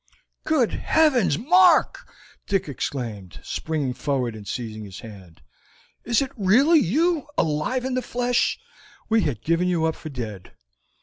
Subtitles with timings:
[0.45, 2.11] "Good Heavens, Mark!"
[2.47, 5.43] Dick exclaimed, springing forward and seizing his hand,
[6.03, 8.59] "is it really you alive in the flesh?
[9.09, 10.53] We had given you up for dead.